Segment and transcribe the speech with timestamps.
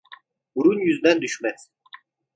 [0.55, 1.71] Burun yüzden düşmez.